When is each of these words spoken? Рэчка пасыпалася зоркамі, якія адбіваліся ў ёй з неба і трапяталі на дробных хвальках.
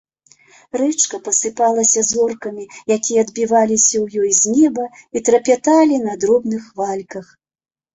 Рэчка 0.79 1.19
пасыпалася 1.27 1.99
зоркамі, 2.13 2.63
якія 2.97 3.19
адбіваліся 3.27 3.95
ў 4.03 4.25
ёй 4.25 4.31
з 4.41 4.59
неба 4.59 4.91
і 5.15 5.27
трапяталі 5.31 6.05
на 6.11 6.21
дробных 6.23 6.61
хвальках. 6.71 7.25